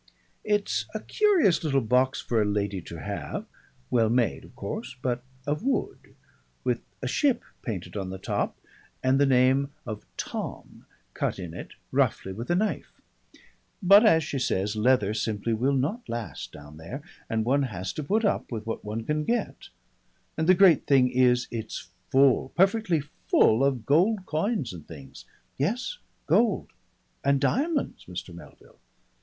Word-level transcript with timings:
It's 0.43 0.87
a 0.95 0.99
curious 0.99 1.63
little 1.63 1.79
box 1.79 2.19
for 2.19 2.41
a 2.41 2.43
lady 2.43 2.81
to 2.81 2.99
have, 3.01 3.45
well 3.91 4.09
made, 4.09 4.43
of 4.43 4.55
course, 4.55 4.95
but 4.99 5.23
of 5.45 5.61
wood, 5.61 6.15
with 6.63 6.81
a 7.03 7.07
ship 7.07 7.43
painted 7.61 7.95
on 7.95 8.09
the 8.09 8.17
top 8.17 8.57
and 9.03 9.19
the 9.19 9.27
name 9.27 9.69
of 9.85 10.03
'Tom' 10.17 10.87
cut 11.13 11.37
in 11.37 11.53
it 11.53 11.73
roughly 11.91 12.33
with 12.33 12.49
a 12.49 12.55
knife; 12.55 12.99
but, 13.83 14.03
as 14.03 14.23
she 14.23 14.39
says, 14.39 14.75
leather 14.75 15.13
simply 15.13 15.53
will 15.53 15.75
not 15.75 16.09
last 16.09 16.51
down 16.51 16.77
there, 16.77 17.03
and 17.29 17.45
one 17.45 17.61
has 17.61 17.93
to 17.93 18.03
put 18.03 18.25
up 18.25 18.51
with 18.51 18.65
what 18.65 18.83
one 18.83 19.03
can 19.03 19.23
get; 19.23 19.69
and 20.35 20.49
the 20.49 20.55
great 20.55 20.87
thing 20.87 21.09
is 21.11 21.47
it's 21.51 21.89
full, 22.09 22.49
perfectly 22.55 23.01
full, 23.27 23.63
of 23.63 23.85
gold 23.85 24.25
coins 24.25 24.73
and 24.73 24.87
things. 24.87 25.25
Yes, 25.59 25.99
gold 26.25 26.71
and 27.23 27.39
diamonds, 27.39 28.05
Mr. 28.05 28.33
Melville. 28.33 28.79